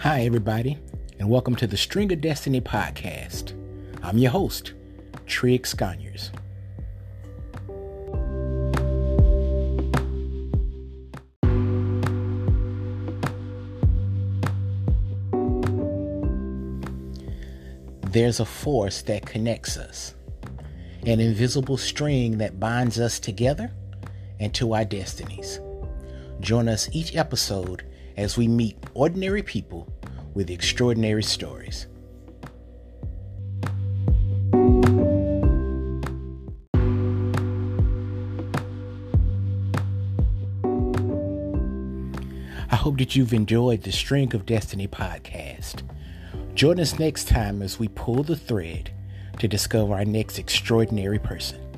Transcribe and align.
Hi, 0.00 0.22
everybody, 0.22 0.78
and 1.18 1.28
welcome 1.28 1.54
to 1.56 1.66
the 1.66 1.76
String 1.76 2.10
of 2.10 2.22
Destiny 2.22 2.62
podcast. 2.62 3.52
I'm 4.02 4.16
your 4.16 4.30
host, 4.30 4.72
Trig 5.26 5.64
Sconyers. 5.64 6.30
There's 18.00 18.40
a 18.40 18.46
force 18.46 19.02
that 19.02 19.26
connects 19.26 19.76
us, 19.76 20.14
an 21.04 21.20
invisible 21.20 21.76
string 21.76 22.38
that 22.38 22.58
binds 22.58 22.98
us 22.98 23.20
together 23.20 23.70
and 24.38 24.54
to 24.54 24.72
our 24.72 24.86
destinies. 24.86 25.60
Join 26.40 26.70
us 26.70 26.88
each 26.90 27.14
episode 27.14 27.84
as 28.16 28.36
we 28.36 28.48
meet 28.48 28.76
ordinary 28.94 29.42
people 29.42 29.88
with 30.34 30.50
extraordinary 30.50 31.22
stories. 31.22 31.86
I 42.72 42.76
hope 42.76 42.98
that 42.98 43.16
you've 43.16 43.34
enjoyed 43.34 43.82
the 43.82 43.92
String 43.92 44.34
of 44.34 44.46
Destiny 44.46 44.88
podcast. 44.88 45.82
Join 46.54 46.78
us 46.80 46.98
next 46.98 47.28
time 47.28 47.62
as 47.62 47.78
we 47.78 47.88
pull 47.88 48.22
the 48.22 48.36
thread 48.36 48.92
to 49.38 49.48
discover 49.48 49.94
our 49.94 50.04
next 50.04 50.38
extraordinary 50.38 51.18
person. 51.18 51.69